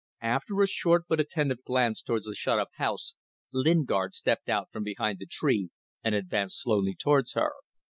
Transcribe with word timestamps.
After 0.23 0.59
a 0.63 0.67
short 0.67 1.03
but 1.07 1.19
attentive 1.19 1.63
glance 1.63 2.01
towards 2.01 2.25
the 2.25 2.33
shut 2.33 2.57
up 2.57 2.69
house, 2.77 3.13
Lingard 3.51 4.15
stepped 4.15 4.49
out 4.49 4.67
from 4.71 4.83
behind 4.83 5.19
the 5.19 5.27
tree 5.27 5.69
and 6.03 6.15
advanced 6.15 6.59
slowly 6.59 6.95
towards 6.95 7.33
her. 7.33 7.51